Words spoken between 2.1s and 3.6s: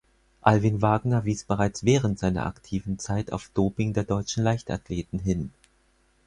seiner aktiven Zeit auf